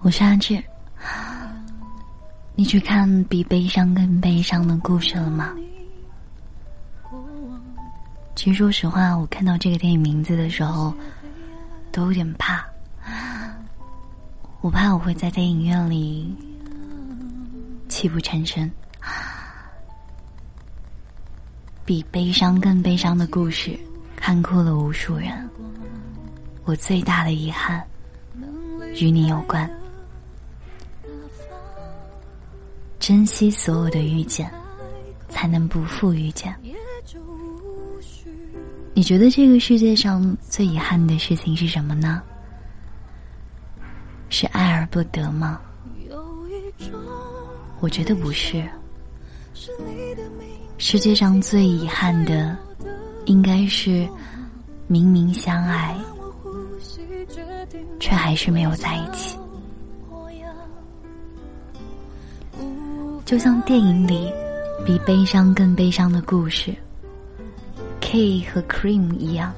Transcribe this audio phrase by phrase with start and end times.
[0.00, 0.62] 我是阿志。
[2.56, 5.54] 你去看比悲伤更悲伤的故事了吗？
[8.34, 10.92] 其实说实话，我看到这个电影名字的时候，
[11.92, 12.66] 都有点怕。
[14.60, 16.34] 我怕我会在电影院里
[17.88, 18.68] 泣不成声。
[21.84, 23.78] 比悲伤更悲伤的故事，
[24.16, 25.30] 看哭了无数人。
[26.64, 27.80] 我最大的遗憾，
[29.00, 29.68] 与你有关。
[32.98, 34.50] 珍惜所有的遇见，
[35.28, 36.54] 才能不负遇见。
[38.94, 42.22] 你觉得这个世界上最遗憾的事情是什么呢？
[44.28, 45.60] 是爱而不得吗？
[47.80, 48.66] 我觉得不是。
[50.78, 52.56] 世界上最遗憾的，
[53.26, 54.08] 应该是
[54.86, 55.94] 明明相爱，
[57.98, 59.38] 却还是没有在一起。
[63.24, 64.32] 就像电影里
[64.84, 66.72] 比悲伤更悲伤的故事
[68.00, 69.52] ，K 和 Cream 一样，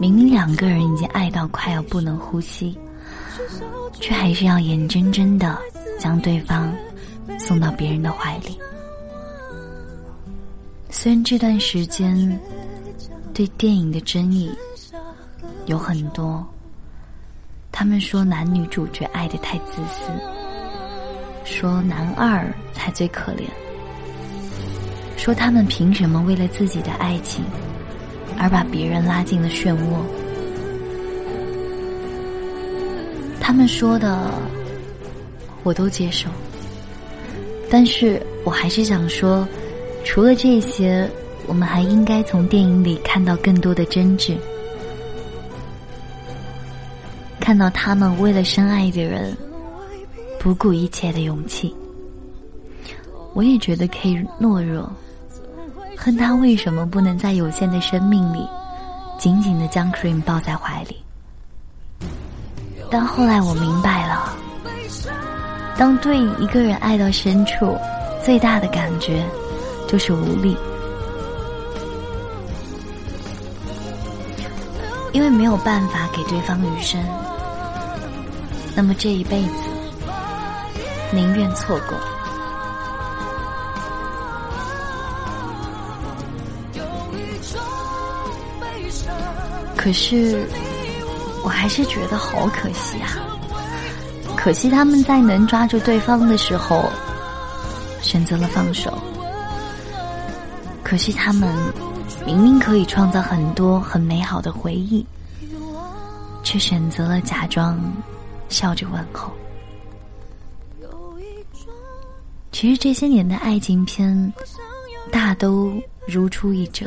[0.00, 2.76] 明明两个人已经爱到快要不能呼吸，
[4.00, 5.56] 却还是要眼睁睁的
[5.96, 6.74] 将对方
[7.38, 8.58] 送到别人的怀里。
[10.90, 12.40] 虽然这段时间
[13.32, 14.50] 对电影的争议
[15.66, 16.44] 有很多，
[17.70, 20.10] 他们说男女主角爱的太自私。
[21.44, 23.44] 说男二才最可怜，
[25.16, 27.42] 说他们凭什么为了自己的爱情
[28.38, 30.02] 而把别人拉进了漩涡？
[33.40, 34.30] 他们说的
[35.62, 36.28] 我都接受，
[37.70, 39.48] 但是我还是想说，
[40.04, 41.08] 除了这些，
[41.46, 44.36] 我们还应该从电影里看到更多的真挚，
[47.48, 49.34] 看到他们为了深爱的人。
[50.38, 51.74] 不顾一切的勇气，
[53.32, 54.92] 我也觉得可以懦弱。
[55.96, 58.46] 恨他为什么不能在有限的生命里，
[59.18, 61.02] 紧紧的将 Cream 抱在怀里？
[62.90, 64.36] 但后来我明白了，
[65.78, 67.78] 当对一个人爱到深处，
[68.22, 69.24] 最大的感觉
[69.88, 70.54] 就是无力，
[75.14, 77.02] 因为没有办法给对方余生，
[78.78, 79.54] 那么这一辈子。
[81.10, 81.98] 宁愿错过，
[89.76, 90.46] 可是
[91.42, 93.18] 我还是觉得好可惜啊！
[94.36, 96.88] 可惜他们在能抓住对方的时候
[98.00, 98.96] 选择了放手，
[100.84, 101.52] 可惜他们
[102.24, 105.04] 明明可以创造很多很美好的回忆，
[106.44, 107.76] 却选择了假装
[108.48, 109.32] 笑着问候。
[112.50, 114.32] 其实这些年的爱情片，
[115.12, 115.72] 大都
[116.06, 116.86] 如出一辙。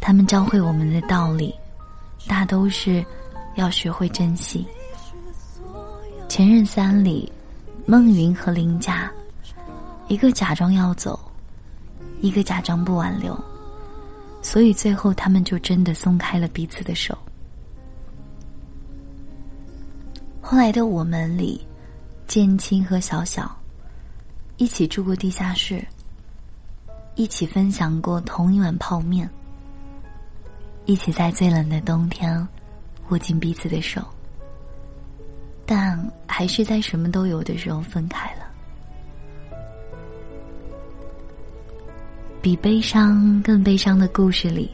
[0.00, 1.54] 他们教会我们的道理，
[2.26, 3.04] 大都是
[3.56, 4.66] 要学会珍惜。
[6.26, 7.30] 《前任三》里，
[7.84, 9.12] 孟云和林佳，
[10.08, 11.20] 一个假装要走，
[12.20, 13.38] 一个假装不挽留，
[14.40, 17.18] 所以最后他们就真的松开了彼此的手。
[20.50, 21.64] 后来的我们里，
[22.26, 23.56] 建青和小小。
[24.56, 25.80] 一起住过地下室，
[27.14, 29.30] 一起分享过同一碗泡面，
[30.86, 32.44] 一起在最冷的冬天
[33.10, 34.02] 握紧彼此的手，
[35.64, 35.96] 但
[36.26, 38.40] 还是在什么都有的时候分开了。
[42.42, 44.68] 比悲伤更悲伤的故事里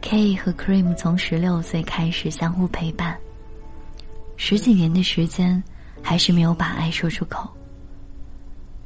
[0.00, 3.14] ，K 和 Cream 从十六岁开始相互陪伴，
[4.44, 5.62] 十几年的时间，
[6.02, 7.48] 还是没有把爱说出口。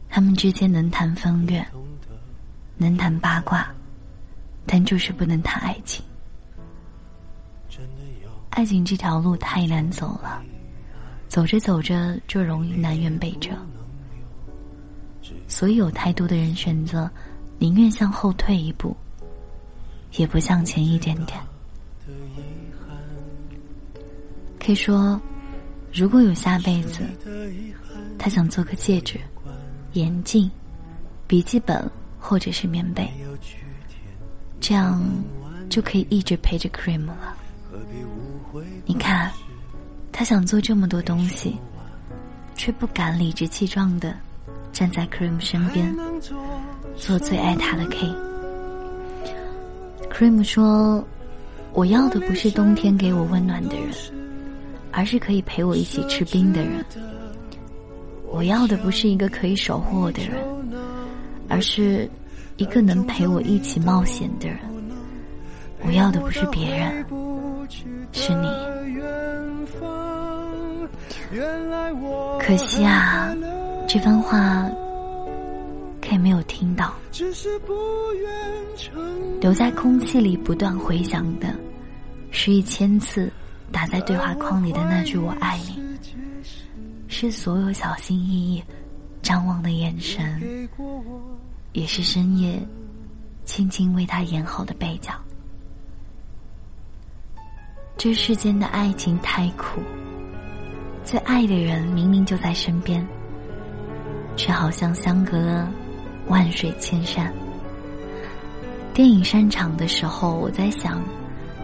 [0.06, 1.66] 他们之间能谈风月，
[2.76, 3.66] 能谈八卦，
[4.66, 6.04] 但就是不能谈爱情。
[8.50, 10.42] 爱情这条路太难走了，
[11.26, 13.52] 走着走着就容易南辕北辙。
[15.48, 17.10] 所以有太多的人选择，
[17.58, 18.94] 宁愿向后退一步，
[20.18, 21.40] 也不向前一点点。
[24.60, 25.18] 可以说，
[25.96, 27.00] 如果有下辈子，
[28.18, 29.18] 他想做个戒指。
[29.94, 30.50] 眼镜、
[31.26, 31.90] 笔记本
[32.20, 33.10] 或者是棉被，
[34.60, 35.02] 这样
[35.70, 37.34] 就可以一直陪着 Cream 了。
[38.84, 39.32] 你看，
[40.12, 41.56] 他想做这么多东西，
[42.54, 44.14] 却不敢理直气壮的
[44.70, 45.96] 站在 Cream 身边，
[46.94, 48.14] 做最爱他的 K。
[50.10, 51.02] Cream 说
[51.72, 53.88] ：“我要的不是冬天给我温暖的人，
[54.96, 56.82] 而是可以陪我一起吃冰的人。
[58.30, 60.42] 我要的不是一个可以守护我的人，
[61.48, 62.08] 而是
[62.56, 64.58] 一个能陪我一起冒险的人。
[65.84, 67.04] 我要的不是别人，
[68.10, 68.48] 是你。
[72.40, 73.36] 可惜啊，
[73.86, 74.66] 这番话
[76.00, 76.94] 可以没有听到，
[79.42, 81.54] 留在空气里不断回响的，
[82.30, 83.30] 是一千次
[83.72, 85.82] 打在对话框里的那句“我爱你”，
[87.08, 88.62] 是所有小心翼翼
[89.22, 90.68] 张望的眼神，
[91.72, 92.60] 也是深夜
[93.44, 95.12] 轻轻为他演好的背角。
[97.96, 99.80] 这世间的爱情太苦，
[101.04, 103.06] 最爱的人明明就在身边，
[104.36, 105.70] 却好像相隔了
[106.28, 107.32] 万水千山。
[108.92, 111.02] 电影散场的时候，我在想，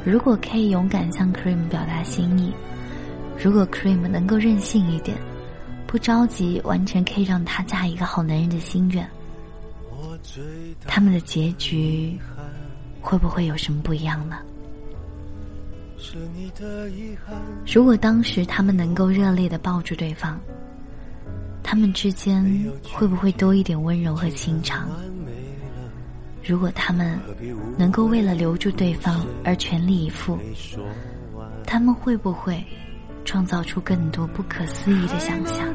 [0.05, 2.53] 如果 K 勇敢向 Cream 表达心意，
[3.41, 5.17] 如果 Cream 能够任性一点，
[5.87, 9.09] 不着急完成 K 让他嫁一个好男人的心愿，
[10.87, 12.19] 他们的结局
[13.01, 14.39] 会不会有什么不一样呢？
[17.65, 20.37] 如果当时他们能够热烈的抱住对方，
[21.63, 22.45] 他们之间
[22.83, 24.89] 会不会多一点温柔和情长？
[26.45, 27.19] 如果他们
[27.79, 30.39] 能够为了留住对方而全力以赴，
[31.67, 32.63] 他们会不会
[33.25, 35.69] 创造出更多不可思议的想象？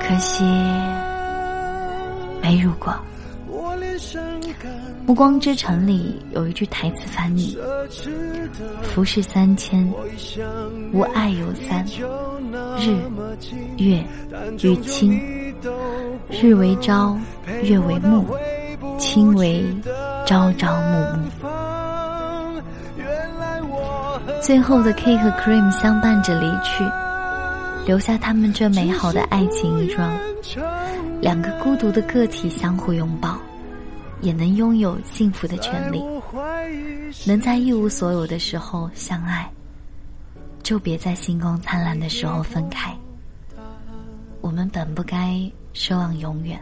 [0.00, 0.44] 可惜，
[2.42, 2.94] 没如果。
[5.06, 7.58] 《暮光之城》里有一句台词翻译
[8.82, 9.90] ：“浮世三千，
[10.92, 11.84] 无爱有三，
[12.78, 12.96] 日、
[13.78, 14.04] 月
[14.62, 15.18] 与卿。
[16.30, 17.18] 日为朝，
[17.62, 18.24] 月为暮，
[18.98, 19.64] 亲为
[20.26, 21.28] 朝朝暮暮。”
[24.42, 26.84] 最后的 K 和 Cream 相伴着离去，
[27.86, 30.10] 留下他们这美好的爱情一桩，
[31.20, 33.38] 两个孤独的个体相互拥抱。
[34.20, 36.02] 也能拥有幸福的权利，
[37.24, 39.48] 能在一无所有的时候相爱，
[40.60, 42.92] 就别在星光灿烂的时候分开。
[44.40, 45.40] 我们本不该
[45.72, 46.60] 奢望永远，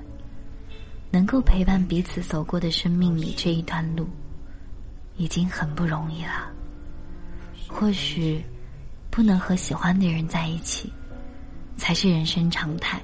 [1.11, 4.09] 能够陪伴彼此走过的生命里这一段路，
[5.17, 6.51] 已经很不容易了。
[7.69, 8.45] 或许，
[9.11, 10.93] 不能和喜欢的人在一起，
[11.77, 13.01] 才是人生常态。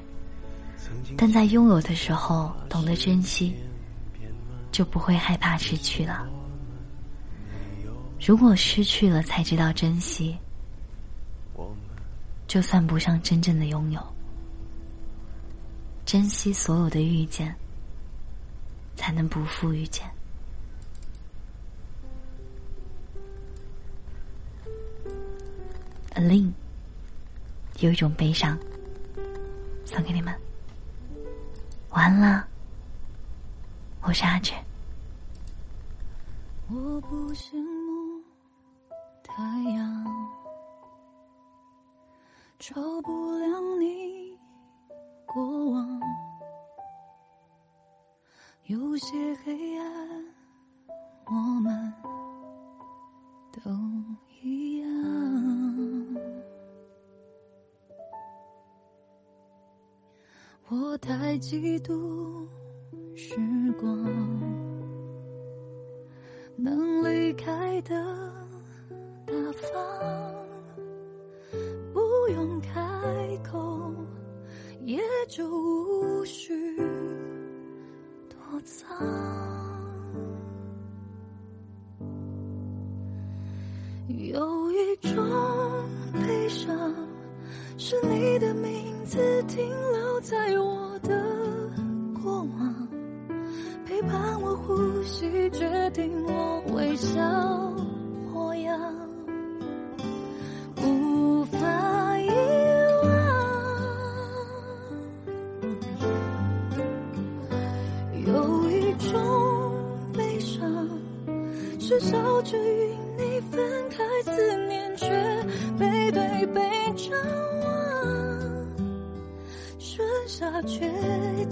[1.17, 3.55] 但在拥有的时候，懂得珍惜。
[4.73, 6.27] 就不会害怕失去了。
[8.19, 10.35] 如果失去了才知道珍惜，
[12.49, 14.01] 就算不上真正的拥有。
[16.07, 17.55] 珍惜所有的遇见，
[18.97, 20.09] 才能不负遇见。
[26.15, 26.53] alin，
[27.81, 28.59] 有一种悲伤，
[29.85, 30.35] 送给你们。
[31.91, 32.47] 完了。
[34.03, 34.53] 我是阿志。
[36.69, 38.23] 我不羡慕
[39.23, 39.43] 太
[39.75, 40.05] 阳，
[42.59, 44.37] 照不亮你
[45.27, 46.01] 过往。
[48.67, 50.25] 有些黑暗，
[51.27, 51.93] 我们
[53.53, 53.71] 都
[54.43, 54.89] 一样。
[60.69, 62.47] 我太嫉妒。
[63.15, 63.37] 时
[63.79, 63.89] 光
[66.57, 67.95] 能离开的
[69.27, 70.35] 大方，
[71.93, 72.01] 不
[72.33, 72.81] 用开
[73.45, 73.95] 口，
[74.81, 74.99] 也
[75.29, 76.55] 就无需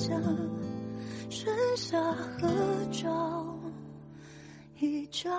[0.00, 0.23] 强。
[1.28, 2.49] 剩下合
[2.90, 3.47] 照
[4.78, 5.30] 一张。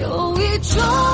[0.00, 1.11] 有一种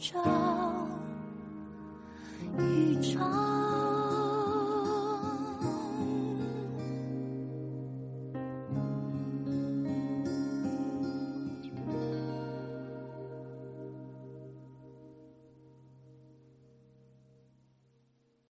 [0.00, 0.29] 着。